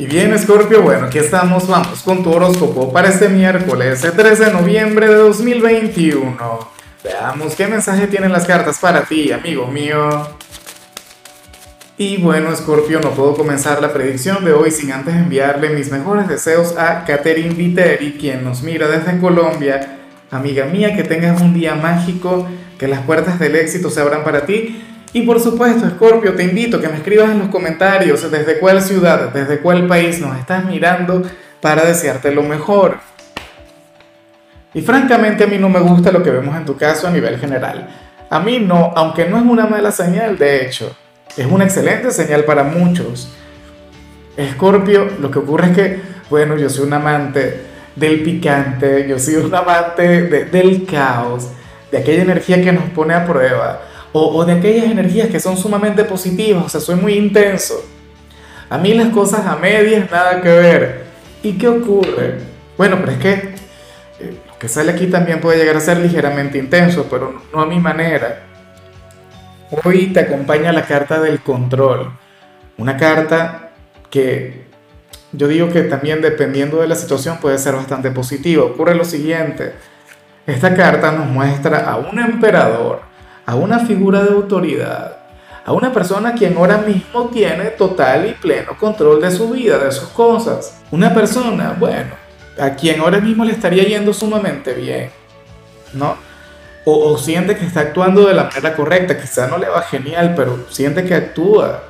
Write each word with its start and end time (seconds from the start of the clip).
Y 0.00 0.06
bien, 0.06 0.38
Scorpio, 0.38 0.80
bueno, 0.82 1.06
aquí 1.06 1.18
estamos, 1.18 1.66
vamos 1.66 2.02
con 2.04 2.22
tu 2.22 2.30
horóscopo 2.32 2.92
para 2.92 3.08
este 3.08 3.28
miércoles, 3.28 4.04
el 4.04 4.12
13 4.12 4.44
de 4.44 4.52
noviembre 4.52 5.08
de 5.08 5.16
2021. 5.16 6.38
Veamos 7.02 7.56
qué 7.56 7.66
mensaje 7.66 8.06
tienen 8.06 8.30
las 8.30 8.46
cartas 8.46 8.78
para 8.78 9.02
ti, 9.02 9.32
amigo 9.32 9.66
mío. 9.66 10.08
Y 11.96 12.18
bueno, 12.18 12.54
Scorpio, 12.54 13.00
no 13.00 13.10
puedo 13.10 13.34
comenzar 13.34 13.82
la 13.82 13.92
predicción 13.92 14.44
de 14.44 14.52
hoy 14.52 14.70
sin 14.70 14.92
antes 14.92 15.16
enviarle 15.16 15.70
mis 15.70 15.90
mejores 15.90 16.28
deseos 16.28 16.78
a 16.78 17.04
Catherine 17.04 17.56
Viteri, 17.56 18.12
quien 18.12 18.44
nos 18.44 18.62
mira 18.62 18.86
desde 18.86 19.18
Colombia. 19.18 19.98
Amiga 20.30 20.66
mía, 20.66 20.94
que 20.94 21.02
tengas 21.02 21.40
un 21.40 21.54
día 21.54 21.74
mágico, 21.74 22.46
que 22.78 22.86
las 22.86 23.00
puertas 23.00 23.40
del 23.40 23.56
éxito 23.56 23.90
se 23.90 24.00
abran 24.00 24.22
para 24.22 24.46
ti 24.46 24.80
y 25.12 25.22
por 25.22 25.40
supuesto, 25.40 25.88
Scorpio, 25.88 26.34
te 26.34 26.44
invito 26.44 26.76
a 26.76 26.80
que 26.80 26.88
me 26.88 26.96
escribas 26.96 27.30
en 27.30 27.38
los 27.38 27.48
comentarios 27.48 28.30
desde 28.30 28.58
cuál 28.58 28.82
ciudad, 28.82 29.32
desde 29.32 29.60
cuál 29.60 29.86
país 29.86 30.20
nos 30.20 30.36
estás 30.36 30.64
mirando 30.64 31.22
para 31.60 31.84
desearte 31.84 32.30
lo 32.32 32.42
mejor. 32.42 32.98
Y 34.74 34.82
francamente 34.82 35.44
a 35.44 35.46
mí 35.46 35.56
no 35.56 35.70
me 35.70 35.80
gusta 35.80 36.12
lo 36.12 36.22
que 36.22 36.30
vemos 36.30 36.54
en 36.56 36.66
tu 36.66 36.76
caso 36.76 37.08
a 37.08 37.10
nivel 37.10 37.38
general. 37.38 37.88
A 38.28 38.38
mí 38.40 38.58
no, 38.58 38.92
aunque 38.94 39.24
no 39.24 39.38
es 39.38 39.44
una 39.44 39.66
mala 39.66 39.90
señal, 39.90 40.36
de 40.36 40.66
hecho, 40.66 40.94
es 41.36 41.46
una 41.46 41.64
excelente 41.64 42.10
señal 42.10 42.44
para 42.44 42.62
muchos. 42.62 43.32
Escorpio, 44.36 45.08
lo 45.20 45.30
que 45.30 45.38
ocurre 45.38 45.68
es 45.68 45.76
que, 45.76 46.00
bueno, 46.28 46.56
yo 46.56 46.68
soy 46.68 46.86
un 46.86 46.92
amante 46.92 47.62
del 47.96 48.22
picante, 48.22 49.06
yo 49.08 49.18
soy 49.18 49.36
un 49.36 49.54
amante 49.54 50.24
del 50.44 50.84
caos, 50.84 51.48
de 51.90 51.98
aquella 51.98 52.22
energía 52.22 52.62
que 52.62 52.72
nos 52.72 52.84
pone 52.90 53.14
a 53.14 53.26
prueba 53.26 53.87
o, 54.12 54.44
de 54.44 54.52
aquellas 54.52 54.86
energías 54.86 55.28
que 55.28 55.40
son 55.40 55.56
sumamente 55.56 56.04
positivas, 56.04 56.64
o 56.64 56.68
sea, 56.68 56.80
soy 56.80 56.96
muy 56.96 57.14
intenso. 57.14 57.84
A 58.70 58.78
mí 58.78 58.94
las 58.94 59.08
cosas 59.08 59.46
a 59.46 59.56
medias 59.56 60.10
nada 60.10 60.40
que 60.40 60.48
ver. 60.48 61.04
¿Y 61.42 61.52
qué 61.52 61.68
ocurre? 61.68 62.38
Bueno, 62.76 62.96
pero 63.00 63.12
es 63.12 63.18
que 63.18 63.32
eh, 63.32 64.38
lo 64.46 64.58
que 64.58 64.68
sale 64.68 64.92
aquí 64.92 65.06
también 65.06 65.40
puede 65.40 65.58
llegar 65.58 65.76
a 65.76 65.80
ser 65.80 65.98
ligeramente 65.98 66.58
intenso, 66.58 67.06
pero 67.08 67.42
no 67.52 67.60
a 67.60 67.66
mi 67.66 67.78
manera. 67.78 68.44
Hoy 69.84 70.06
te 70.12 70.20
acompaña 70.20 70.72
la 70.72 70.86
carta 70.86 71.20
del 71.20 71.40
control. 71.40 72.10
Una 72.76 72.96
carta 72.96 73.70
que 74.10 74.66
yo 75.32 75.48
digo 75.48 75.68
que 75.68 75.82
también 75.82 76.22
dependiendo 76.22 76.80
de 76.80 76.88
la 76.88 76.94
situación 76.94 77.38
puede 77.38 77.58
ser 77.58 77.74
bastante 77.74 78.10
positiva. 78.10 78.64
Ocurre 78.64 78.94
lo 78.94 79.04
siguiente. 79.04 79.74
Esta 80.46 80.74
carta 80.74 81.12
nos 81.12 81.26
muestra 81.26 81.90
a 81.90 81.96
un 81.96 82.18
emperador 82.18 83.07
a 83.48 83.54
una 83.54 83.78
figura 83.78 84.22
de 84.24 84.32
autoridad, 84.32 85.16
a 85.64 85.72
una 85.72 85.90
persona 85.90 86.34
quien 86.34 86.58
ahora 86.58 86.76
mismo 86.86 87.30
tiene 87.32 87.70
total 87.70 88.28
y 88.28 88.34
pleno 88.34 88.76
control 88.76 89.22
de 89.22 89.30
su 89.30 89.48
vida, 89.48 89.78
de 89.78 89.90
sus 89.90 90.10
cosas. 90.10 90.82
Una 90.90 91.14
persona, 91.14 91.74
bueno, 91.80 92.10
a 92.60 92.74
quien 92.74 93.00
ahora 93.00 93.20
mismo 93.20 93.46
le 93.46 93.52
estaría 93.52 93.84
yendo 93.84 94.12
sumamente 94.12 94.74
bien, 94.74 95.08
¿no? 95.94 96.18
O, 96.84 97.16
siente 97.16 97.56
que 97.56 97.64
está 97.64 97.80
actuando 97.80 98.26
de 98.26 98.34
la 98.34 98.44
manera 98.44 98.76
correcta, 98.76 99.18
quizá 99.18 99.46
no 99.46 99.56
le 99.56 99.68
va 99.70 99.80
genial, 99.80 100.34
pero 100.36 100.66
siente 100.68 101.04
que 101.06 101.14
actúa 101.14 101.84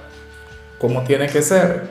como 0.79 1.03
tiene 1.03 1.27
que 1.27 1.43
ser. 1.43 1.89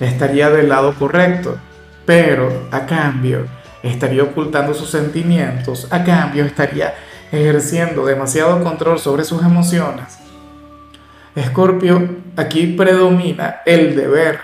Estaría 0.00 0.50
del 0.50 0.68
lado 0.68 0.94
correcto, 0.98 1.58
pero 2.04 2.66
a 2.72 2.86
cambio 2.86 3.46
estaría 3.84 4.24
ocultando 4.24 4.74
sus 4.74 4.90
sentimientos, 4.90 5.86
a 5.92 6.02
cambio 6.02 6.44
estaría 6.44 6.92
ejerciendo 7.32 8.06
demasiado 8.06 8.62
control 8.62 8.98
sobre 8.98 9.24
sus 9.24 9.42
emociones. 9.42 10.18
Escorpio, 11.34 12.16
aquí 12.36 12.68
predomina 12.68 13.60
el 13.64 13.94
deber, 13.94 14.40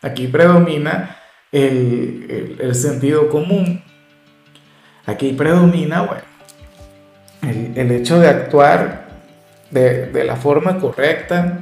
aquí 0.00 0.28
predomina 0.28 1.16
el, 1.52 2.74
sentido 2.74 3.28
común, 3.28 3.82
aquí 5.06 5.32
predomina, 5.32 6.02
bueno, 6.02 6.22
el, 7.42 7.90
hecho 7.90 8.18
de 8.18 8.28
actuar 8.28 9.08
de, 9.70 10.24
la 10.24 10.36
forma 10.36 10.78
correcta 10.78 11.58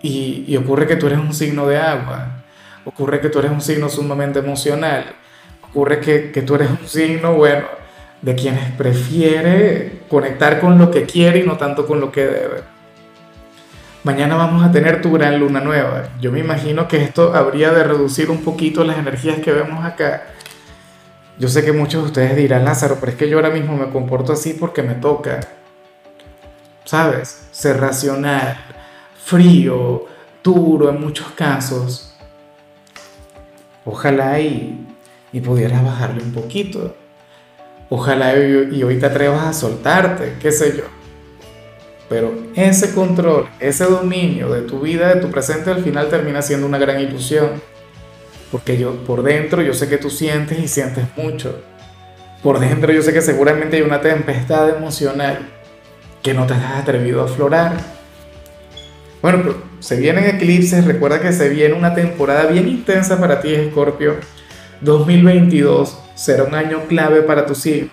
y, 0.00 0.56
ocurre 0.56 0.86
que 0.86 0.96
tú 0.96 1.06
eres 1.06 1.18
un 1.18 1.34
signo 1.34 1.66
de 1.66 1.78
agua, 1.78 2.44
ocurre 2.84 3.20
que 3.20 3.30
tú 3.30 3.38
eres 3.40 3.50
un 3.50 3.60
signo 3.60 3.88
sumamente 3.88 4.38
emocional, 4.38 5.06
ocurre 5.68 6.00
que, 6.00 6.30
que 6.30 6.42
tú 6.42 6.54
eres 6.54 6.70
un 6.70 6.86
signo, 6.86 7.34
bueno, 7.34 7.81
de 8.22 8.36
quienes 8.36 8.70
prefiere 8.72 10.02
conectar 10.08 10.60
con 10.60 10.78
lo 10.78 10.90
que 10.90 11.04
quiere 11.04 11.40
y 11.40 11.42
no 11.46 11.56
tanto 11.56 11.86
con 11.86 12.00
lo 12.00 12.10
que 12.12 12.24
debe. 12.24 12.62
Mañana 14.04 14.36
vamos 14.36 14.64
a 14.64 14.72
tener 14.72 15.00
tu 15.02 15.12
gran 15.12 15.38
luna 15.38 15.60
nueva. 15.60 16.08
Yo 16.20 16.32
me 16.32 16.40
imagino 16.40 16.88
que 16.88 17.02
esto 17.02 17.34
habría 17.34 17.72
de 17.72 17.84
reducir 17.84 18.30
un 18.30 18.42
poquito 18.42 18.84
las 18.84 18.98
energías 18.98 19.40
que 19.40 19.52
vemos 19.52 19.84
acá. 19.84 20.24
Yo 21.38 21.48
sé 21.48 21.64
que 21.64 21.72
muchos 21.72 22.02
de 22.02 22.06
ustedes 22.06 22.36
dirán, 22.36 22.64
Lázaro, 22.64 22.96
pero 22.98 23.12
es 23.12 23.18
que 23.18 23.28
yo 23.28 23.36
ahora 23.36 23.50
mismo 23.50 23.76
me 23.76 23.90
comporto 23.90 24.32
así 24.32 24.54
porque 24.54 24.82
me 24.82 24.94
toca. 24.94 25.40
¿Sabes? 26.84 27.48
Ser 27.52 27.80
racional, 27.80 28.56
frío, 29.24 30.06
duro 30.42 30.90
en 30.90 31.00
muchos 31.00 31.28
casos. 31.32 32.16
Ojalá 33.84 34.40
y, 34.40 34.84
y 35.32 35.40
pudieras 35.40 35.84
bajarle 35.84 36.22
un 36.22 36.32
poquito. 36.32 36.96
Ojalá 37.94 38.34
y, 38.38 38.82
hoy 38.82 38.96
te 38.98 39.04
atrevas 39.04 39.44
a 39.44 39.52
soltarte, 39.52 40.36
qué 40.40 40.50
sé 40.50 40.74
yo. 40.74 40.84
Pero 42.08 42.32
ese 42.56 42.94
control, 42.94 43.50
ese 43.60 43.84
dominio 43.84 44.48
de 44.48 44.62
tu 44.62 44.80
vida, 44.80 45.14
de 45.14 45.20
tu 45.20 45.30
presente, 45.30 45.70
al 45.70 45.84
final 45.84 46.08
termina 46.08 46.40
siendo 46.40 46.66
una 46.66 46.78
gran 46.78 47.00
ilusión. 47.00 47.50
Porque 48.50 48.78
yo 48.78 48.94
por 49.04 49.22
dentro 49.22 49.60
yo 49.60 49.74
sé 49.74 49.90
que 49.90 49.98
tú 49.98 50.08
sientes 50.08 50.58
y 50.58 50.68
sientes 50.68 51.04
mucho. 51.18 51.60
Por 52.42 52.60
dentro 52.60 52.94
yo 52.94 53.02
sé 53.02 53.12
que 53.12 53.20
seguramente 53.20 53.76
hay 53.76 53.82
una 53.82 54.00
tempestad 54.00 54.70
emocional 54.70 55.40
que 56.22 56.32
no 56.32 56.46
te 56.46 56.54
has 56.54 56.80
atrevido 56.80 57.20
a 57.20 57.26
aflorar. 57.26 57.76
Bueno, 59.20 59.54
se 59.80 59.96
vienen 59.96 60.24
eclipses, 60.24 60.86
recuerda 60.86 61.20
que 61.20 61.34
se 61.34 61.50
viene 61.50 61.74
una 61.74 61.94
temporada 61.94 62.46
bien 62.46 62.68
intensa 62.68 63.20
para 63.20 63.42
ti, 63.42 63.54
Scorpio. 63.70 64.14
2022 64.82 65.96
será 66.14 66.44
un 66.44 66.54
año 66.54 66.82
clave 66.88 67.22
para 67.22 67.46
tu 67.46 67.54
signo. 67.54 67.92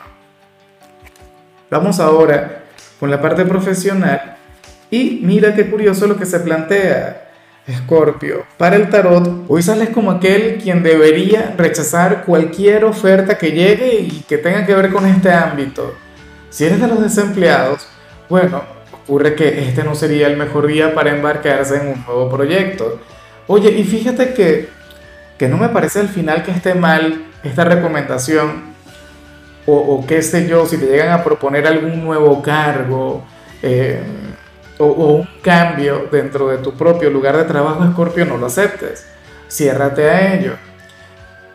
Vamos 1.70 2.00
ahora 2.00 2.64
con 3.00 3.12
la 3.12 3.22
parte 3.22 3.46
profesional 3.46 4.38
y 4.90 5.22
mira 5.24 5.54
qué 5.54 5.70
curioso 5.70 6.08
lo 6.08 6.18
que 6.18 6.26
se 6.26 6.40
plantea. 6.40 7.26
Escorpio, 7.68 8.46
para 8.58 8.78
el 8.78 8.90
tarot, 8.90 9.46
hoy 9.48 9.62
sales 9.62 9.90
como 9.90 10.10
aquel 10.10 10.58
quien 10.58 10.82
debería 10.82 11.54
rechazar 11.56 12.24
cualquier 12.26 12.84
oferta 12.84 13.38
que 13.38 13.52
llegue 13.52 14.00
y 14.00 14.24
que 14.28 14.40
tenga 14.40 14.66
que 14.66 14.74
ver 14.74 14.92
con 14.92 15.06
este 15.06 15.32
ámbito. 15.32 15.94
Si 16.50 16.66
eres 16.66 16.82
de 16.82 16.88
los 16.88 17.00
desempleados, 17.00 17.88
bueno, 18.28 18.64
ocurre 18.92 19.36
que 19.36 19.68
este 19.68 19.84
no 19.84 19.94
sería 19.94 20.26
el 20.26 20.38
mejor 20.38 20.66
día 20.66 20.96
para 20.96 21.12
embarcarse 21.12 21.76
en 21.76 21.90
un 21.90 22.04
nuevo 22.04 22.28
proyecto. 22.32 23.00
Oye, 23.46 23.70
y 23.70 23.84
fíjate 23.84 24.34
que, 24.34 24.70
que 25.40 25.48
no 25.48 25.58
me 25.58 25.70
parece 25.70 26.02
al 26.02 26.10
final 26.10 26.44
que 26.44 26.52
esté 26.52 26.76
mal 26.76 27.26
esta 27.44 27.64
recomendación, 27.64 28.70
o, 29.66 30.04
qué 30.08 30.22
sé 30.24 30.48
yo, 30.48 30.66
si 30.66 30.78
te 30.78 30.88
llegan 30.88 31.12
a 31.12 31.24
proponer 31.24 31.68
algún 31.68 32.04
nuevo 32.04 32.42
cargo 32.42 33.24
eh, 33.62 34.02
o, 34.80 34.86
un 34.86 35.30
cambio 35.44 36.08
dentro 36.12 36.48
de 36.50 36.58
tu 36.58 36.74
propio 36.74 37.12
lugar 37.12 37.38
de 37.38 37.44
trabajo, 37.44 37.84
Escorpio, 37.84 38.26
no 38.26 38.38
lo 38.38 38.48
aceptes. 38.48 39.08
Ciérrate 39.48 40.10
a 40.10 40.34
ello. 40.34 40.54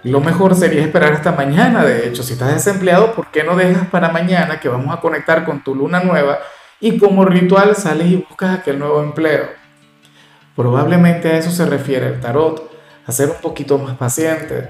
Lo 0.04 0.20
mejor 0.20 0.54
sería 0.54 0.82
esperar 0.82 1.12
hasta 1.12 1.32
mañana, 1.32 1.84
de 1.84 2.06
hecho, 2.06 2.22
si 2.22 2.34
estás 2.34 2.54
desempleado, 2.54 3.14
¿por 3.14 3.32
qué 3.32 3.42
no 3.42 3.56
dejas 3.56 3.88
para 3.88 4.10
mañana 4.10 4.60
que 4.60 4.68
vamos 4.68 4.96
a 4.96 5.00
conectar 5.00 5.44
con 5.44 5.64
tu 5.64 5.74
luna 5.74 6.00
nueva 6.00 6.38
y 6.78 6.98
como 6.98 7.24
ritual 7.24 7.74
sales 7.74 8.06
y 8.06 8.16
buscas 8.16 8.60
aquel 8.60 8.78
nuevo 8.78 9.02
empleo? 9.02 9.48
Probablemente 10.54 11.32
a 11.32 11.38
eso 11.38 11.50
se 11.50 11.66
refiere 11.66 12.06
el 12.06 12.20
tarot, 12.20 12.73
a 13.06 13.12
ser 13.12 13.30
un 13.30 13.40
poquito 13.40 13.78
más 13.78 13.96
paciente 13.96 14.68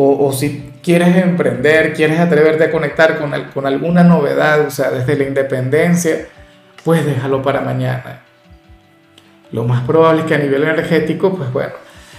o, 0.00 0.32
si 0.32 0.74
quieres 0.80 1.16
emprender, 1.16 1.92
quieres 1.92 2.20
atreverte 2.20 2.62
a 2.62 2.70
conectar 2.70 3.18
con, 3.18 3.32
con 3.52 3.66
alguna 3.66 4.04
novedad, 4.04 4.60
o 4.60 4.70
sea, 4.70 4.92
desde 4.92 5.16
la 5.16 5.24
independencia, 5.24 6.28
pues 6.84 7.04
déjalo 7.04 7.42
para 7.42 7.62
mañana. 7.62 8.20
Lo 9.50 9.64
más 9.64 9.82
probable 9.84 10.20
es 10.20 10.26
que 10.28 10.36
a 10.36 10.38
nivel 10.38 10.62
energético, 10.62 11.34
pues 11.34 11.52
bueno, 11.52 11.72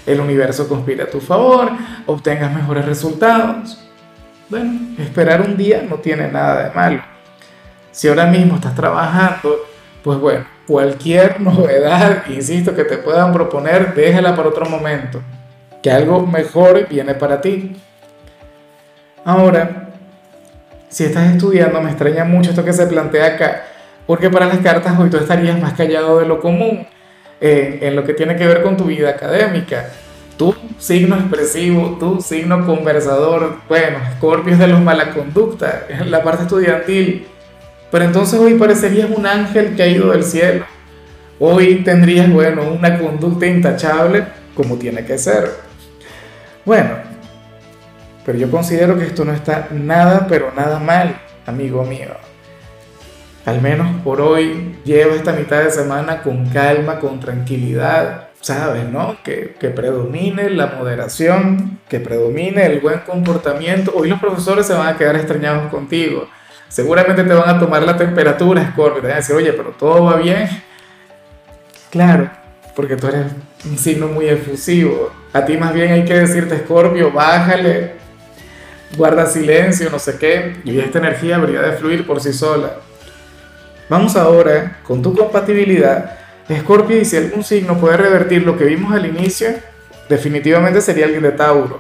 el 0.05 0.19
universo 0.19 0.67
conspire 0.67 1.03
a 1.03 1.09
tu 1.09 1.21
favor, 1.21 1.71
obtengas 2.05 2.53
mejores 2.53 2.83
resultados. 2.83 3.81
Bueno, 4.49 4.97
esperar 4.97 5.39
un 5.39 5.55
día 5.55 5.81
no 5.87 5.99
tiene 5.99 6.29
nada 6.29 6.67
de 6.67 6.75
malo. 6.75 7.01
Si 7.91 8.09
ahora 8.09 8.25
mismo 8.25 8.55
estás 8.55 8.75
trabajando, 8.75 9.55
pues 10.03 10.19
bueno, 10.19 10.45
cualquier 10.69 11.41
novedad, 11.49 12.27
insisto, 12.29 12.75
que 12.75 12.83
te 12.83 12.97
puedan 12.97 13.33
proponer, 13.33 13.95
déjala 13.95 14.35
para 14.35 14.49
otro 14.49 14.67
momento 14.67 15.19
que 15.81 15.89
algo 15.89 16.27
mejor 16.27 16.87
viene 16.89 17.15
para 17.15 17.41
ti. 17.41 17.75
Ahora, 19.23 19.89
si 20.89 21.05
estás 21.05 21.31
estudiando, 21.31 21.81
me 21.81 21.89
extraña 21.89 22.25
mucho 22.25 22.49
esto 22.49 22.65
que 22.65 22.73
se 22.73 22.85
plantea 22.85 23.35
acá, 23.35 23.63
porque 24.05 24.29
para 24.29 24.45
las 24.45 24.59
cartas 24.59 24.99
hoy 24.99 25.09
tú 25.09 25.17
estarías 25.17 25.59
más 25.59 25.73
callado 25.73 26.19
de 26.19 26.25
lo 26.25 26.39
común. 26.39 26.85
en, 27.41 27.79
en 27.81 27.95
lo 27.95 28.03
que 28.03 28.13
tiene 28.13 28.35
que 28.35 28.45
ver 28.45 28.61
con 28.61 28.75
tu 28.75 28.85
vida 28.85 29.09
académica. 29.09 29.89
Tu 30.37 30.53
signo 30.77 31.15
expresivo, 31.15 31.97
tu 31.99 32.21
signo 32.21 32.65
conversador, 32.65 33.57
bueno, 33.67 33.99
Scorpio 34.17 34.53
es 34.53 34.59
de 34.59 34.67
los 34.67 34.81
mala 34.81 35.11
conducta, 35.13 35.85
en 35.87 36.11
la 36.11 36.21
parte 36.21 36.43
estudiantil. 36.43 37.27
Pero 37.91 38.05
entonces 38.05 38.39
hoy 38.39 38.55
parecerías 38.55 39.09
un 39.09 39.25
ángel 39.25 39.75
caído 39.75 40.11
del 40.11 40.23
cielo. 40.23 40.65
Hoy 41.39 41.83
tendrías, 41.83 42.31
bueno, 42.31 42.63
una 42.71 42.99
conducta 42.99 43.45
intachable 43.45 44.25
como 44.53 44.75
tiene 44.75 45.05
que 45.05 45.17
ser. 45.17 45.51
Bueno, 46.65 46.91
pero 48.25 48.37
yo 48.37 48.51
considero 48.51 48.97
que 48.97 49.05
esto 49.05 49.25
no 49.25 49.33
está 49.33 49.69
nada, 49.71 50.27
pero 50.27 50.51
nada 50.55 50.79
mal, 50.79 51.19
amigo 51.45 51.83
mío. 51.83 52.09
Al 53.45 53.61
menos 53.61 54.01
por 54.03 54.21
hoy 54.21 54.75
lleva 54.83 55.15
esta 55.15 55.31
mitad 55.31 55.63
de 55.63 55.71
semana 55.71 56.21
con 56.21 56.47
calma, 56.49 56.99
con 56.99 57.19
tranquilidad 57.19 58.29
sabes, 58.41 58.85
¿no? 58.89 59.17
Que, 59.23 59.55
que, 59.59 59.69
predomine 59.69 60.49
la 60.49 60.67
moderación, 60.67 61.79
que 61.89 61.99
predomine 61.99 62.65
el 62.65 62.79
buen 62.79 62.99
comportamiento. 62.99 63.91
Hoy 63.95 64.09
los 64.09 64.19
profesores 64.19 64.65
se 64.65 64.73
van 64.73 64.87
a 64.87 64.97
quedar 64.97 65.15
extrañados 65.15 65.69
contigo. 65.69 66.27
Seguramente 66.69 67.23
te 67.23 67.33
van 67.33 67.49
a 67.49 67.59
tomar 67.59 67.83
la 67.83 67.97
temperatura, 67.97 68.71
Scorpio. 68.71 69.01
Te 69.01 69.07
van 69.07 69.13
a 69.13 69.19
decir, 69.19 69.35
oye, 69.35 69.51
pero 69.51 69.71
todo 69.71 70.05
va 70.05 70.15
bien. 70.15 70.47
Claro, 71.89 72.29
porque 72.75 72.95
tú 72.95 73.07
eres 73.07 73.25
un 73.65 73.77
signo 73.77 74.07
muy 74.07 74.27
efusivo. 74.29 75.11
A 75.33 75.43
ti 75.43 75.57
más 75.57 75.73
bien 75.73 75.91
hay 75.91 76.05
que 76.05 76.13
decirte, 76.13 76.59
Scorpio, 76.59 77.11
bájale, 77.11 77.95
guarda 78.95 79.25
silencio, 79.25 79.89
no 79.89 79.99
sé 79.99 80.17
qué. 80.17 80.61
Y 80.63 80.79
esta 80.79 80.99
energía 80.99 81.35
habría 81.35 81.61
de 81.61 81.73
fluir 81.73 82.07
por 82.07 82.21
sí 82.21 82.31
sola. 82.31 82.77
Vamos 83.89 84.15
ahora 84.15 84.77
con 84.83 85.01
tu 85.01 85.15
compatibilidad 85.15 86.19
Escorpio 86.49 86.97
y 86.97 87.05
si 87.05 87.15
algún 87.15 87.43
signo 87.43 87.77
puede 87.77 87.97
revertir 87.97 88.43
lo 88.43 88.57
que 88.57 88.65
vimos 88.65 88.91
al 88.93 89.05
inicio, 89.05 89.49
definitivamente 90.09 90.81
sería 90.81 91.05
alguien 91.05 91.21
de 91.21 91.31
Tauro. 91.31 91.79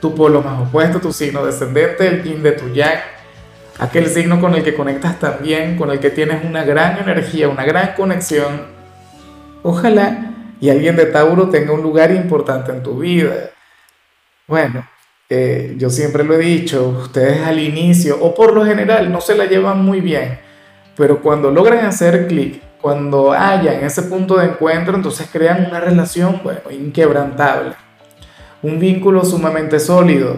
Tu 0.00 0.12
polo 0.12 0.42
más 0.42 0.60
opuesto, 0.60 1.00
tu 1.00 1.12
signo 1.12 1.46
descendente, 1.46 2.06
el 2.06 2.24
yin 2.24 2.42
de 2.42 2.52
tu 2.52 2.68
yang, 2.72 2.98
aquel 3.78 4.08
signo 4.08 4.40
con 4.40 4.54
el 4.54 4.62
que 4.62 4.74
conectas 4.74 5.18
también, 5.18 5.76
con 5.76 5.90
el 5.90 6.00
que 6.00 6.10
tienes 6.10 6.44
una 6.44 6.64
gran 6.64 6.98
energía, 6.98 7.48
una 7.48 7.64
gran 7.64 7.94
conexión. 7.94 8.66
Ojalá 9.62 10.34
y 10.60 10.70
alguien 10.70 10.96
de 10.96 11.06
Tauro 11.06 11.48
tenga 11.48 11.72
un 11.72 11.82
lugar 11.82 12.10
importante 12.10 12.72
en 12.72 12.82
tu 12.82 12.98
vida. 12.98 13.50
Bueno, 14.46 14.86
eh, 15.28 15.74
yo 15.78 15.90
siempre 15.90 16.24
lo 16.24 16.34
he 16.34 16.38
dicho, 16.38 16.88
ustedes 16.88 17.42
al 17.46 17.58
inicio 17.58 18.18
o 18.20 18.34
por 18.34 18.54
lo 18.54 18.64
general 18.64 19.12
no 19.12 19.20
se 19.20 19.36
la 19.36 19.44
llevan 19.44 19.84
muy 19.84 20.00
bien, 20.00 20.38
pero 20.96 21.20
cuando 21.20 21.50
logran 21.50 21.84
hacer 21.84 22.26
clic 22.26 22.62
cuando 22.80 23.32
haya 23.32 23.74
en 23.74 23.84
ese 23.84 24.02
punto 24.02 24.36
de 24.36 24.46
encuentro, 24.46 24.94
entonces 24.94 25.28
crean 25.32 25.66
una 25.66 25.80
relación, 25.80 26.40
inquebrantable, 26.70 27.74
un 28.62 28.78
vínculo 28.78 29.24
sumamente 29.24 29.80
sólido. 29.80 30.36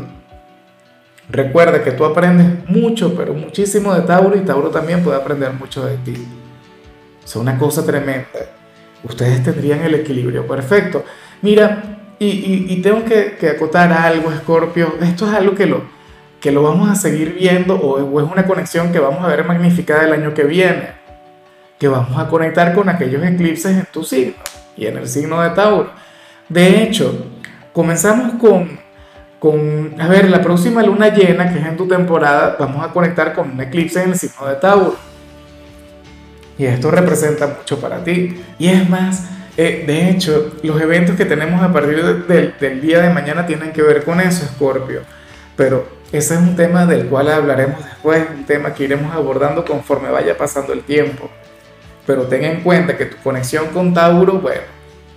Recuerda 1.30 1.82
que 1.82 1.92
tú 1.92 2.04
aprendes 2.04 2.68
mucho, 2.68 3.14
pero 3.14 3.34
muchísimo 3.34 3.94
de 3.94 4.02
Tauro 4.02 4.36
y 4.36 4.40
Tauro 4.40 4.70
también 4.70 5.02
puede 5.02 5.16
aprender 5.16 5.52
mucho 5.52 5.84
de 5.86 5.96
ti. 5.98 6.26
Es 7.24 7.36
una 7.36 7.58
cosa 7.58 7.84
tremenda. 7.84 8.26
Ustedes 9.04 9.42
tendrían 9.42 9.82
el 9.82 9.94
equilibrio 9.94 10.46
perfecto. 10.46 11.04
Mira, 11.42 12.14
y, 12.18 12.82
tengo 12.82 13.04
que, 13.04 13.48
acotar 13.48 13.92
algo, 13.92 14.30
Scorpio. 14.32 14.94
Esto 15.00 15.26
es 15.26 15.32
algo 15.32 15.54
que 15.54 15.66
lo, 15.66 15.84
que 16.40 16.52
lo 16.52 16.62
vamos 16.62 16.90
a 16.90 16.94
seguir 16.94 17.34
viendo 17.34 17.76
o, 17.76 18.02
o 18.02 18.20
es 18.20 18.30
una 18.30 18.46
conexión 18.46 18.92
que 18.92 18.98
vamos 18.98 19.24
a 19.24 19.28
ver 19.28 19.44
magnificada 19.44 20.04
el 20.04 20.12
año 20.12 20.34
que 20.34 20.44
viene 20.44 21.00
que 21.80 21.88
vamos 21.88 22.16
a 22.18 22.28
conectar 22.28 22.74
con 22.74 22.90
aquellos 22.90 23.24
eclipses 23.24 23.74
en 23.74 23.86
tu 23.90 24.04
signo 24.04 24.36
y 24.76 24.86
en 24.86 24.98
el 24.98 25.08
signo 25.08 25.40
de 25.40 25.48
Tauro. 25.50 25.90
De 26.46 26.82
hecho, 26.82 27.26
comenzamos 27.72 28.34
con, 28.34 28.78
con, 29.40 30.00
a 30.00 30.06
ver, 30.06 30.30
la 30.30 30.40
próxima 30.40 30.82
luna 30.82 31.08
llena, 31.08 31.52
que 31.52 31.58
es 31.58 31.66
en 31.66 31.76
tu 31.76 31.88
temporada, 31.88 32.56
vamos 32.60 32.86
a 32.86 32.92
conectar 32.92 33.32
con 33.32 33.50
un 33.50 33.60
eclipse 33.60 34.00
en 34.02 34.10
el 34.10 34.16
signo 34.16 34.46
de 34.46 34.54
Tauro. 34.54 34.96
Y 36.56 36.66
esto 36.66 36.92
representa 36.92 37.48
mucho 37.48 37.80
para 37.80 38.04
ti. 38.04 38.40
Y 38.58 38.68
es 38.68 38.88
más, 38.88 39.24
eh, 39.56 39.82
de 39.84 40.10
hecho, 40.10 40.52
los 40.62 40.80
eventos 40.80 41.16
que 41.16 41.24
tenemos 41.24 41.60
a 41.60 41.72
partir 41.72 42.24
del 42.26 42.80
día 42.80 43.00
de 43.00 43.10
mañana 43.10 43.44
tienen 43.46 43.72
que 43.72 43.82
ver 43.82 44.04
con 44.04 44.20
eso, 44.20 44.46
Scorpio. 44.46 45.00
Pero 45.56 45.88
ese 46.12 46.34
es 46.34 46.40
un 46.40 46.54
tema 46.54 46.86
del 46.86 47.06
cual 47.06 47.32
hablaremos 47.32 47.82
después, 47.82 48.22
un 48.32 48.44
tema 48.44 48.74
que 48.74 48.84
iremos 48.84 49.12
abordando 49.12 49.64
conforme 49.64 50.10
vaya 50.10 50.36
pasando 50.36 50.72
el 50.72 50.82
tiempo 50.82 51.28
pero 52.10 52.24
ten 52.24 52.44
en 52.44 52.62
cuenta 52.62 52.96
que 52.96 53.06
tu 53.06 53.16
conexión 53.22 53.68
con 53.68 53.94
Tauro, 53.94 54.40
bueno, 54.40 54.62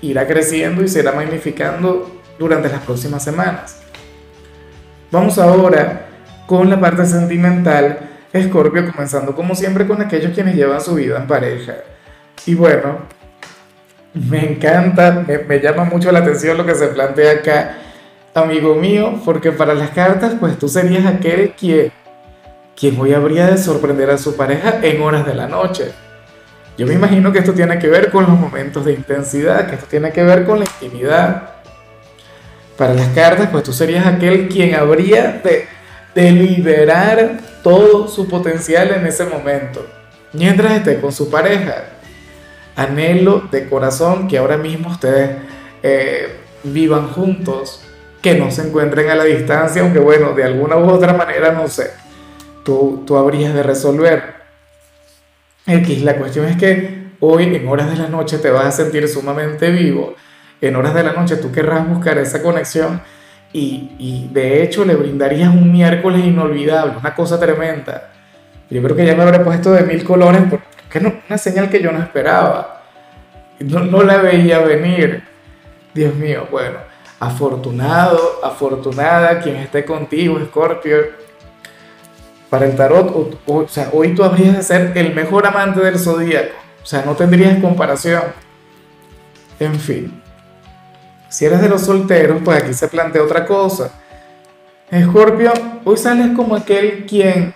irá 0.01 0.27
creciendo 0.27 0.83
y 0.83 0.87
se 0.87 0.99
irá 0.99 1.11
magnificando 1.11 2.21
durante 2.37 2.69
las 2.69 2.81
próximas 2.81 3.23
semanas. 3.23 3.82
Vamos 5.13 5.37
ahora 5.37 6.07
con 6.47 6.71
la 6.71 6.79
parte 6.79 7.05
sentimental, 7.05 7.99
Escorpio, 8.33 8.91
comenzando 8.91 9.35
como 9.35 9.53
siempre 9.53 9.85
con 9.85 10.01
aquellos 10.01 10.31
quienes 10.31 10.55
llevan 10.55 10.81
su 10.81 10.95
vida 10.95 11.19
en 11.19 11.27
pareja. 11.27 11.75
Y 12.47 12.55
bueno, 12.55 12.97
me 14.15 14.53
encanta, 14.53 15.23
me, 15.47 15.59
llama 15.59 15.83
mucho 15.83 16.11
la 16.11 16.17
atención 16.17 16.57
lo 16.57 16.65
que 16.65 16.73
se 16.73 16.87
plantea 16.87 17.33
acá, 17.33 17.75
amigo 18.33 18.73
mío, 18.73 19.21
porque 19.23 19.51
para 19.51 19.75
las 19.75 19.91
cartas, 19.91 20.33
pues 20.39 20.57
tú 20.57 20.67
serías 20.67 21.05
aquel 21.05 21.51
quien, 21.51 21.91
quien 22.75 22.99
hoy 22.99 23.13
habría 23.13 23.45
de 23.45 23.59
sorprender 23.59 24.09
a 24.09 24.17
su 24.17 24.35
pareja 24.35 24.79
en 24.81 24.99
horas 24.99 25.27
de 25.27 25.35
la 25.35 25.47
noche 25.47 25.91
yo 26.75 26.87
me 26.87 26.95
imagino 26.95 27.31
que 27.31 27.39
esto 27.39 27.53
tiene 27.53 27.77
que 27.77 27.87
ver 27.87 28.09
con 28.09 28.23
los 28.23 28.37
momentos 28.39 28.83
de 28.83 28.93
intensidad, 28.93 29.67
que 29.67 29.75
esto 29.75 29.85
tiene 29.87 30.11
que 30.11 30.23
ver 30.23 30.43
con 30.43 30.57
la 30.57 30.65
intimidad. 30.65 31.52
Para 32.83 32.95
las 32.95 33.07
cartas, 33.15 33.47
pues 33.49 33.63
tú 33.63 33.71
serías 33.71 34.05
aquel 34.05 34.49
quien 34.49 34.75
habría 34.75 35.41
de, 35.41 35.67
de 36.13 36.31
liberar 36.33 37.39
todo 37.63 38.09
su 38.09 38.27
potencial 38.27 38.91
en 38.91 39.07
ese 39.07 39.23
momento, 39.23 39.87
mientras 40.33 40.73
esté 40.73 40.99
con 40.99 41.13
su 41.13 41.31
pareja. 41.31 41.85
Anhelo 42.75 43.47
de 43.49 43.69
corazón 43.69 44.27
que 44.27 44.37
ahora 44.37 44.57
mismo 44.57 44.89
ustedes 44.89 45.37
eh, 45.81 46.39
vivan 46.65 47.07
juntos, 47.07 47.85
que 48.21 48.35
no 48.35 48.51
se 48.51 48.67
encuentren 48.67 49.09
a 49.09 49.15
la 49.15 49.23
distancia, 49.23 49.81
aunque 49.81 49.99
bueno, 49.99 50.33
de 50.33 50.43
alguna 50.43 50.75
u 50.75 50.89
otra 50.89 51.13
manera, 51.13 51.53
no 51.53 51.69
sé, 51.69 51.89
tú, 52.65 53.05
tú 53.07 53.15
habrías 53.15 53.53
de 53.53 53.63
resolver. 53.63 54.33
X, 55.65 56.03
la 56.03 56.17
cuestión 56.17 56.47
es 56.47 56.57
que 56.57 57.11
hoy 57.21 57.55
en 57.55 57.65
horas 57.65 57.89
de 57.89 57.95
la 57.95 58.09
noche 58.09 58.39
te 58.39 58.49
vas 58.49 58.65
a 58.65 58.71
sentir 58.73 59.07
sumamente 59.07 59.71
vivo, 59.71 60.15
en 60.67 60.75
horas 60.75 60.93
de 60.93 61.03
la 61.03 61.13
noche 61.13 61.37
tú 61.37 61.51
querrás 61.51 61.87
buscar 61.87 62.17
esa 62.17 62.41
conexión 62.41 63.01
y, 63.51 63.91
y 63.99 64.29
de 64.31 64.63
hecho 64.63 64.85
le 64.85 64.95
brindarías 64.95 65.49
un 65.49 65.71
miércoles 65.71 66.25
inolvidable, 66.25 66.97
una 66.97 67.13
cosa 67.13 67.39
tremenda. 67.39 68.09
Yo 68.69 68.81
creo 68.81 68.95
que 68.95 69.05
ya 69.05 69.15
me 69.15 69.23
habré 69.23 69.39
puesto 69.41 69.71
de 69.71 69.83
mil 69.83 70.03
colores 70.03 70.41
porque 70.49 70.99
no, 70.99 71.13
una 71.27 71.37
señal 71.37 71.69
que 71.69 71.81
yo 71.81 71.91
no 71.91 71.99
esperaba, 71.99 72.81
no, 73.59 73.81
no 73.81 74.03
la 74.03 74.17
veía 74.17 74.59
venir. 74.59 75.23
Dios 75.93 76.15
mío, 76.15 76.47
bueno, 76.49 76.79
afortunado, 77.19 78.39
afortunada 78.43 79.39
quien 79.39 79.57
esté 79.57 79.85
contigo, 79.85 80.39
Scorpio 80.45 81.23
para 82.53 82.67
el 82.67 82.75
tarot, 82.75 83.39
o, 83.47 83.67
sea, 83.67 83.89
hoy 83.93 84.13
tú 84.13 84.23
habrías 84.23 84.55
de 84.55 84.61
ser 84.61 84.91
el 84.93 85.15
mejor 85.15 85.47
amante 85.47 85.79
del 85.79 85.97
zodíaco, 85.97 86.53
o 86.83 86.85
sea, 86.85 87.03
no 87.03 87.15
tendrías 87.15 87.59
comparación. 87.59 88.21
En 89.59 89.73
fin, 89.79 90.21
si 91.33 91.45
eres 91.45 91.61
de 91.61 91.69
los 91.69 91.81
solteros, 91.81 92.41
pues 92.45 92.61
aquí 92.61 92.73
se 92.75 92.87
plantea 92.87 93.23
otra 93.23 93.45
cosa. 93.47 93.89
Escorpio, 94.91 95.51
hoy 95.83 95.97
sales 95.97 96.35
como 96.35 96.55
aquel 96.55 97.07
quien, 97.07 97.55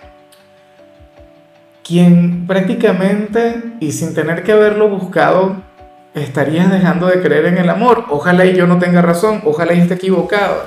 quien 1.84 2.46
prácticamente 2.48 3.62
y 3.78 3.92
sin 3.92 4.14
tener 4.14 4.42
que 4.42 4.50
haberlo 4.50 4.88
buscado, 4.88 5.62
estarías 6.12 6.72
dejando 6.72 7.06
de 7.06 7.22
creer 7.22 7.46
en 7.46 7.58
el 7.58 7.70
amor. 7.70 8.06
Ojalá 8.10 8.44
y 8.46 8.56
yo 8.56 8.66
no 8.66 8.80
tenga 8.80 9.00
razón, 9.00 9.42
ojalá 9.44 9.74
y 9.74 9.80
esté 9.80 9.94
equivocado. 9.94 10.64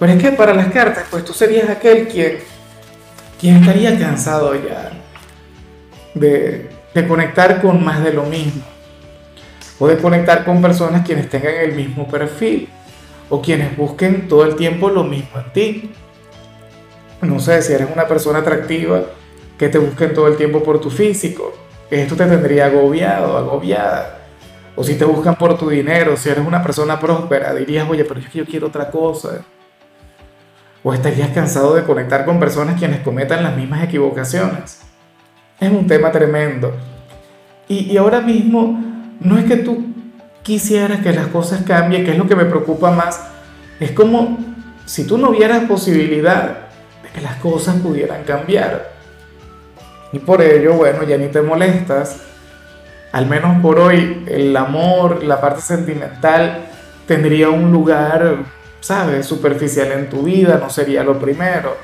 Pero 0.00 0.12
es 0.12 0.20
que 0.20 0.32
para 0.32 0.52
las 0.52 0.72
cartas, 0.72 1.04
pues 1.10 1.24
tú 1.24 1.32
serías 1.32 1.70
aquel 1.70 2.08
quien 2.08 2.38
¿Quién 3.42 3.56
estaría 3.56 3.98
cansado 3.98 4.54
ya 4.54 4.92
de, 6.14 6.70
conectar 7.08 7.60
con 7.60 7.84
más 7.84 8.04
de 8.04 8.12
lo 8.12 8.22
mismo? 8.22 8.62
De 9.88 9.98
conectar 9.98 10.44
con 10.44 10.62
personas 10.62 11.04
quienes 11.04 11.28
tengan 11.28 11.54
el 11.54 11.74
mismo 11.74 12.06
perfil 12.06 12.68
o 13.28 13.40
quienes 13.42 13.76
busquen 13.76 14.28
todo 14.28 14.44
el 14.44 14.56
tiempo 14.56 14.90
lo 14.90 15.04
mismo 15.04 15.38
en 15.38 15.52
ti. 15.52 15.90
No 17.22 17.40
sé, 17.40 17.62
si 17.62 17.72
eres 17.72 17.88
una 17.92 18.06
persona 18.06 18.40
atractiva, 18.40 19.02
que 19.58 19.68
te 19.68 19.78
busquen 19.78 20.12
todo 20.12 20.28
el 20.28 20.36
tiempo 20.36 20.62
por 20.62 20.80
tu 20.80 20.90
físico, 20.90 21.52
esto 21.90 22.16
te 22.16 22.26
tendría 22.26 22.66
agobiado, 22.66 23.36
agobiada. 23.36 24.18
O 24.74 24.82
si 24.82 24.94
te 24.94 25.04
buscan 25.04 25.36
por 25.36 25.58
tu 25.58 25.68
dinero, 25.68 26.16
si 26.16 26.30
eres 26.30 26.46
una 26.46 26.62
persona 26.62 26.98
próspera, 26.98 27.54
dirías, 27.54 27.88
oye, 27.88 28.04
pero 28.04 28.20
yo 28.20 28.44
quiero 28.44 28.68
otra 28.68 28.90
cosa. 28.90 29.44
¿O 30.82 30.92
estarías 30.92 31.28
cansado 31.30 31.74
de 31.74 31.84
conectar 31.84 32.24
con 32.24 32.40
personas 32.40 32.78
quienes 32.78 33.00
cometan 33.00 33.42
las 33.42 33.56
mismas 33.56 33.84
equivocaciones? 33.84 34.80
Es 35.60 35.70
un 35.70 35.86
tema 35.86 36.10
tremendo. 36.10 36.72
Y, 37.68 37.96
ahora 37.96 38.20
mismo 38.20 38.91
no 39.24 39.38
es 39.38 39.44
que 39.44 39.56
tú 39.56 39.84
quisieras 40.42 41.00
que 41.00 41.12
las 41.12 41.28
cosas 41.28 41.62
cambien, 41.62 42.04
que 42.04 42.12
es 42.12 42.18
lo 42.18 42.26
que 42.26 42.36
me 42.36 42.44
preocupa 42.44 42.90
más, 42.90 43.20
es 43.80 43.92
como 43.92 44.38
si 44.84 45.06
tú 45.06 45.18
no 45.18 45.30
vieras 45.30 45.64
posibilidad 45.64 46.68
de 47.02 47.08
que 47.14 47.20
las 47.20 47.36
cosas 47.36 47.76
pudieran 47.76 48.24
cambiar. 48.24 48.92
Y 50.12 50.18
por 50.18 50.42
ello, 50.42 50.74
bueno, 50.74 51.04
ya 51.04 51.16
ni 51.16 51.28
te 51.28 51.40
molestas. 51.40 52.20
Al 53.12 53.26
menos 53.26 53.60
por 53.62 53.78
hoy, 53.78 54.24
el 54.26 54.56
amor, 54.56 55.22
la 55.24 55.40
parte 55.40 55.60
sentimental, 55.60 56.66
tendría 57.06 57.50
un 57.50 57.72
lugar, 57.72 58.36
¿sabes?, 58.80 59.26
superficial 59.26 59.92
en 59.92 60.08
tu 60.08 60.22
vida, 60.22 60.58
no 60.60 60.70
sería 60.70 61.04
lo 61.04 61.18
primero, 61.18 61.76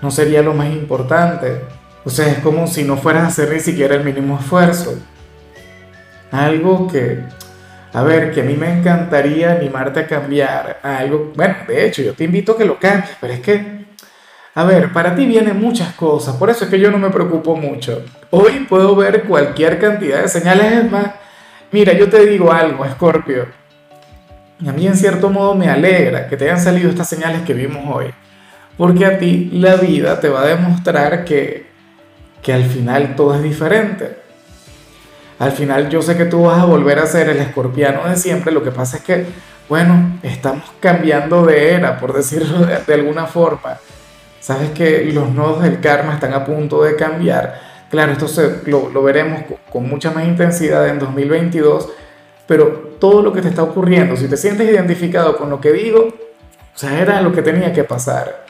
no 0.00 0.10
sería 0.10 0.42
lo 0.42 0.54
más 0.54 0.68
importante. 0.68 1.60
O 2.04 2.10
sea, 2.10 2.28
es 2.28 2.38
como 2.38 2.66
si 2.66 2.82
no 2.82 2.96
fueras 2.96 3.24
a 3.24 3.26
hacer 3.28 3.52
ni 3.52 3.60
siquiera 3.60 3.94
el 3.94 4.04
mínimo 4.04 4.38
esfuerzo. 4.38 4.98
Algo 6.32 6.88
que, 6.88 7.18
a 7.92 8.02
ver, 8.02 8.32
que 8.32 8.40
a 8.40 8.44
mí 8.44 8.54
me 8.54 8.78
encantaría 8.78 9.52
animarte 9.52 10.00
a 10.00 10.06
cambiar. 10.06 10.80
Algo, 10.82 11.32
bueno, 11.36 11.56
de 11.68 11.86
hecho, 11.86 12.02
yo 12.02 12.14
te 12.14 12.24
invito 12.24 12.52
a 12.52 12.58
que 12.58 12.64
lo 12.64 12.78
cambies, 12.78 13.16
pero 13.20 13.34
es 13.34 13.40
que, 13.40 13.84
a 14.54 14.64
ver, 14.64 14.92
para 14.94 15.14
ti 15.14 15.26
vienen 15.26 15.60
muchas 15.60 15.92
cosas, 15.94 16.36
por 16.36 16.48
eso 16.48 16.64
es 16.64 16.70
que 16.70 16.80
yo 16.80 16.90
no 16.90 16.98
me 16.98 17.10
preocupo 17.10 17.54
mucho. 17.54 18.02
Hoy 18.30 18.66
puedo 18.66 18.96
ver 18.96 19.24
cualquier 19.24 19.78
cantidad 19.78 20.22
de 20.22 20.28
señales, 20.28 20.72
es 20.72 20.90
más, 20.90 21.06
mira, 21.70 21.92
yo 21.92 22.08
te 22.08 22.24
digo 22.24 22.50
algo, 22.50 22.86
Scorpio. 22.88 23.46
A 24.66 24.72
mí 24.72 24.86
en 24.86 24.96
cierto 24.96 25.28
modo 25.28 25.54
me 25.54 25.68
alegra 25.68 26.28
que 26.28 26.36
te 26.38 26.44
hayan 26.44 26.60
salido 26.60 26.88
estas 26.88 27.08
señales 27.10 27.42
que 27.42 27.52
vimos 27.52 27.84
hoy, 27.94 28.06
porque 28.78 29.04
a 29.04 29.18
ti 29.18 29.50
la 29.52 29.76
vida 29.76 30.18
te 30.18 30.30
va 30.30 30.42
a 30.42 30.46
demostrar 30.46 31.26
que, 31.26 31.66
que 32.42 32.54
al 32.54 32.64
final 32.64 33.16
todo 33.16 33.34
es 33.34 33.42
diferente 33.42 34.21
al 35.42 35.50
final 35.50 35.88
yo 35.88 36.00
sé 36.02 36.16
que 36.16 36.26
tú 36.26 36.44
vas 36.44 36.60
a 36.60 36.66
volver 36.66 37.00
a 37.00 37.06
ser 37.06 37.28
el 37.28 37.38
escorpiano 37.38 38.08
de 38.08 38.14
siempre, 38.14 38.52
lo 38.52 38.62
que 38.62 38.70
pasa 38.70 38.98
es 38.98 39.02
que, 39.02 39.26
bueno, 39.68 40.20
estamos 40.22 40.62
cambiando 40.78 41.44
de 41.44 41.72
era, 41.72 41.98
por 41.98 42.12
decirlo 42.12 42.64
de, 42.64 42.94
alguna 42.94 43.26
forma. 43.26 43.76
Sabes 44.38 44.70
que 44.70 45.10
los 45.12 45.30
nodos 45.30 45.64
del 45.64 45.80
karma 45.80 46.14
están 46.14 46.32
a 46.32 46.44
punto 46.44 46.84
de 46.84 46.94
cambiar. 46.94 47.60
Claro, 47.90 48.12
esto 48.12 48.28
lo, 48.66 48.90
lo 48.90 49.02
veremos 49.02 49.42
con, 49.68 49.88
mucha 49.88 50.12
más 50.12 50.26
intensidad 50.26 50.86
en 50.88 51.00
2022, 51.00 51.88
pero 52.46 52.92
todo 53.00 53.20
lo 53.20 53.32
que 53.32 53.42
te 53.42 53.48
está 53.48 53.64
ocurriendo, 53.64 54.14
si 54.14 54.28
te 54.28 54.36
sientes 54.36 54.70
identificado 54.70 55.36
con 55.36 55.50
lo 55.50 55.60
que 55.60 55.72
digo, 55.72 56.06
o 56.72 56.78
sea, 56.78 57.00
era 57.00 57.20
lo 57.20 57.32
que 57.32 57.42
tenía 57.42 57.72
que 57.72 57.82
pasar 57.82 58.44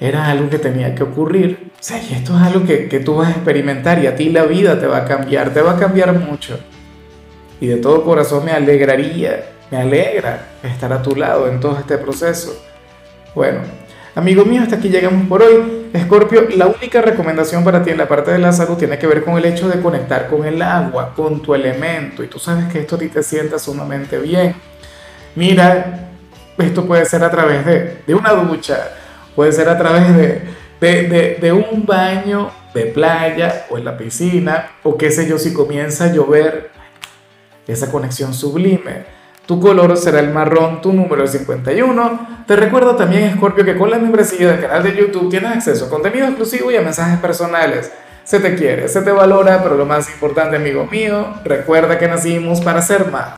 era 0.00 0.26
algo 0.26 0.50
que 0.50 0.58
tenía 0.58 0.94
que 0.94 1.02
ocurrir. 1.02 1.70
O 1.74 1.82
sea, 1.82 2.02
y 2.02 2.14
esto 2.14 2.36
es 2.36 2.42
algo 2.42 2.66
que, 2.66 2.88
que, 2.88 3.00
tú 3.00 3.16
vas 3.16 3.28
a 3.28 3.32
experimentar 3.32 4.02
y 4.02 4.06
a 4.06 4.16
ti 4.16 4.30
la 4.30 4.44
vida 4.44 4.78
te 4.80 4.86
va 4.86 4.98
a 4.98 5.04
cambiar, 5.04 5.52
te 5.52 5.60
va 5.60 5.72
a 5.72 5.76
cambiar 5.78 6.12
mucho. 6.18 6.58
Y 7.60 7.66
de 7.68 7.76
todo 7.76 8.04
corazón 8.04 8.44
me 8.44 8.52
alegraría, 8.52 9.46
me 9.70 9.78
alegra 9.78 10.48
estar 10.62 10.92
a 10.92 11.02
tu 11.02 11.14
lado 11.14 11.48
en 11.48 11.60
todo 11.60 11.78
este 11.78 11.98
proceso. 11.98 12.54
Bueno, 13.34 13.60
amigo 14.14 14.44
mío, 14.44 14.62
hasta 14.62 14.76
aquí 14.76 14.88
llegamos 14.88 15.26
por 15.28 15.42
hoy. 15.42 15.88
Escorpio, 15.92 16.48
la 16.56 16.66
única 16.66 17.00
recomendación 17.00 17.62
para 17.62 17.82
ti 17.82 17.90
en 17.90 17.98
la 17.98 18.08
parte 18.08 18.32
de 18.32 18.38
la 18.38 18.52
salud 18.52 18.76
tiene 18.76 18.98
que 18.98 19.06
ver 19.06 19.24
con 19.24 19.38
el 19.38 19.44
hecho 19.44 19.68
de 19.68 19.80
conectar 19.80 20.28
con 20.28 20.44
el 20.44 20.60
agua, 20.60 21.12
con 21.14 21.40
tu 21.40 21.54
elemento. 21.54 22.22
Y 22.22 22.26
tú 22.26 22.38
sabes 22.38 22.66
que 22.72 22.80
esto 22.80 22.96
a 22.96 22.98
ti 22.98 23.08
te 23.08 23.22
sienta 23.22 23.58
sumamente 23.58 24.18
bien. 24.18 24.54
Mira, 25.36 26.10
esto 26.58 26.84
puede 26.84 27.04
ser 27.04 27.22
a 27.24 27.30
través 27.30 27.64
de, 27.64 27.98
de 28.06 28.14
una 28.14 28.32
ducha, 28.32 28.88
Puede 29.34 29.52
ser 29.52 29.68
a 29.68 29.76
través 29.76 30.16
de, 30.16 30.42
de, 30.80 31.38
de, 31.40 31.52
un 31.52 31.84
baño 31.86 32.50
de 32.72 32.86
playa 32.86 33.66
o 33.70 33.78
en 33.78 33.84
la 33.84 33.96
piscina, 33.96 34.70
o 34.82 34.96
qué 34.96 35.10
sé 35.10 35.28
yo, 35.28 35.38
si 35.38 35.52
comienza 35.52 36.04
a 36.04 36.12
llover, 36.12 36.70
esa 37.66 37.90
conexión 37.90 38.34
sublime. 38.34 39.04
Tu 39.46 39.60
color 39.60 39.96
será 39.96 40.20
el 40.20 40.30
marrón, 40.30 40.80
tu 40.80 40.92
número 40.92 41.24
es 41.24 41.32
51. 41.32 42.44
Te 42.46 42.56
recuerdo 42.56 42.96
también, 42.96 43.34
Scorpio, 43.36 43.64
que 43.64 43.76
con 43.76 43.90
la 43.90 43.98
membresía 43.98 44.52
del 44.52 44.60
canal 44.60 44.82
de 44.82 44.96
YouTube 44.96 45.30
tienes 45.30 45.52
acceso 45.52 45.86
a 45.86 45.90
contenido 45.90 46.26
exclusivo 46.26 46.70
y 46.70 46.76
a 46.76 46.82
mensajes 46.82 47.18
personales. 47.18 47.92
Se 48.24 48.40
te 48.40 48.54
quiere, 48.54 48.88
se 48.88 49.02
te 49.02 49.10
valora, 49.10 49.62
pero 49.62 49.76
lo 49.76 49.84
más 49.84 50.08
importante, 50.08 50.56
amigo 50.56 50.86
mío, 50.86 51.34
recuerda 51.44 51.98
que 51.98 52.08
nacimos 52.08 52.62
para 52.62 52.80
ser 52.80 53.10
más. 53.10 53.28